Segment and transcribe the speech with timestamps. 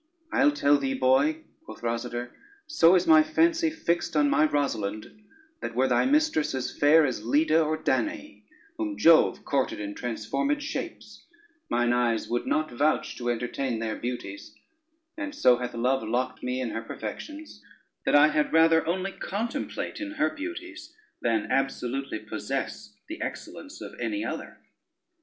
[0.31, 2.31] "I'll tell thee boy," quoth Rosader,
[2.65, 5.15] "so is my fancy fixed on my Rosalynde,
[5.61, 8.41] that were thy mistress as fair as Leda or Danaë,
[8.77, 11.27] whom Jove courted in transformed shapes,
[11.69, 14.55] mine eyes would not vouch to entertain their beauties;
[15.19, 17.61] and so hath love locked me in her perfections,
[18.03, 23.99] that I had rather only contemplate in her beauties, than absolutely possess the excellence of
[23.99, 24.57] any other."